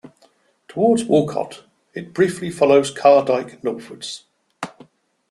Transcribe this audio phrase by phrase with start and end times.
[0.67, 1.63] Towards Walcott
[1.93, 4.23] it briefly follows Car Dyke northwards.